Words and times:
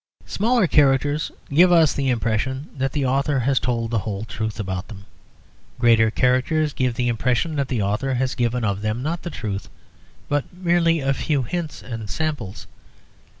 Smaller 0.25 0.65
characters 0.65 1.31
give 1.51 1.71
us 1.71 1.93
the 1.93 2.09
impression 2.09 2.69
that 2.75 2.91
the 2.91 3.05
author 3.05 3.41
has 3.41 3.59
told 3.59 3.91
the 3.91 3.99
whole 3.99 4.25
truth 4.25 4.59
about 4.59 4.87
them, 4.87 5.05
greater 5.77 6.09
characters 6.09 6.73
give 6.73 6.95
the 6.95 7.07
impression 7.07 7.55
that 7.57 7.67
the 7.67 7.83
author 7.83 8.15
has 8.15 8.33
given 8.33 8.63
of 8.63 8.81
them, 8.81 9.03
not 9.03 9.21
the 9.21 9.29
truth, 9.29 9.69
but 10.27 10.51
merely 10.51 11.01
a 11.01 11.13
few 11.13 11.43
hints 11.43 11.83
and 11.83 12.09
samples. 12.09 12.65